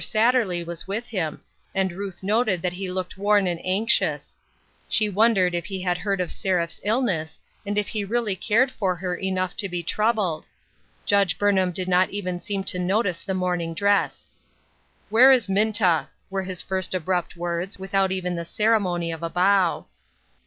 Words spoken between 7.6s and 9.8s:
and if he really cared for her enough to